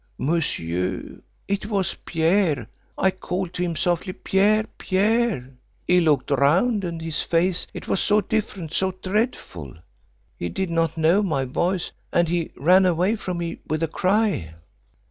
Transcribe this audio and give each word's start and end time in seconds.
Monsieur, 0.17 1.21
it 1.47 1.67
was 1.67 1.93
Pierre. 2.05 2.67
I 2.97 3.11
called 3.11 3.53
to 3.53 3.61
him 3.63 3.75
softly, 3.75 4.13
'Pierre, 4.13 4.63
Pierre!' 4.79 5.51
He 5.85 5.99
looked 6.01 6.31
round, 6.31 6.83
and 6.83 6.99
his 6.99 7.21
face, 7.21 7.67
it 7.71 7.87
was 7.87 7.99
so 7.99 8.19
different 8.19 8.73
so 8.73 8.93
dreadful. 9.03 9.75
He 10.39 10.49
did 10.49 10.71
not 10.71 10.97
know 10.97 11.21
my 11.21 11.45
voice, 11.45 11.91
and 12.11 12.27
he 12.27 12.51
ran 12.55 12.87
away 12.87 13.15
from 13.15 13.37
me 13.37 13.59
with 13.67 13.83
a 13.83 13.87
cry. 13.87 14.55